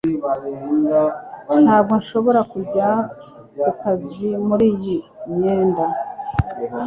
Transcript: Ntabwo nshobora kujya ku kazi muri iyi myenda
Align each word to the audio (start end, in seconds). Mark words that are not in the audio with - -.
Ntabwo 1.63 1.93
nshobora 2.01 2.41
kujya 2.53 2.87
ku 3.61 3.71
kazi 3.81 4.27
muri 4.47 4.65
iyi 4.73 4.97
myenda 5.33 5.85